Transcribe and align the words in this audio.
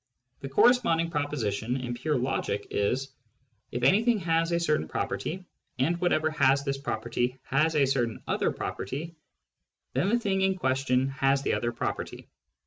The 0.39 0.49
corresponding 0.49 1.11
proposition 1.11 1.77
in 1.77 1.93
pure 1.93 2.17
logic 2.17 2.65
is:" 2.71 3.09
If 3.71 3.83
anything 3.83 4.17
has 4.21 4.51
a 4.51 4.59
certain 4.59 4.87
property, 4.87 5.45
and 5.77 5.95
whatever 6.01 6.31
has 6.31 6.63
this 6.63 6.79
property 6.79 7.37
has 7.43 7.75
a 7.75 7.85
certain 7.85 8.19
other 8.27 8.49
property, 8.49 9.13
then 9.93 10.09
the 10.09 10.17
thing 10.17 10.41
in 10.41 10.55
question 10.55 11.09
has 11.09 11.43
the 11.43 11.53
other 11.53 11.71
property." 11.71 12.27